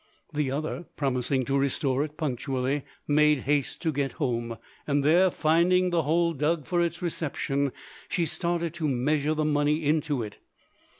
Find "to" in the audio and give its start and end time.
1.45-1.59, 3.83-3.91, 8.73-8.87